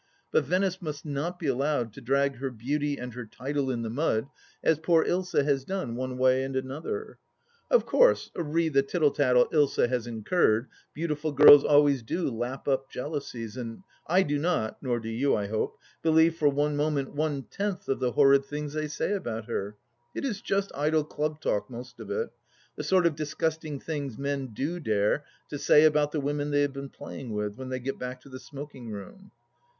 [0.31, 3.89] But Venice must not be allowed to drag her beauty and her title in the
[3.91, 4.29] mud
[4.63, 7.19] as poor Ilsa has done one way and another.
[7.69, 12.89] Of course, re the tittle tattle Ilsa has incurred, beautiful girls always do lap up
[12.89, 17.43] jealousies, and I do not— nor do you, I hope— believe for one moment one
[17.43, 19.75] tenth of the horrid things they say about her.
[20.15, 22.29] It is just idle club talk, most of it,
[22.75, 26.73] the sort of disgusting things men do dare to say about the women they have
[26.73, 29.29] been playing with, when they get back to the smoking room.